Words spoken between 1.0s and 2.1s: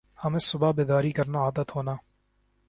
کرنا عادت ہونا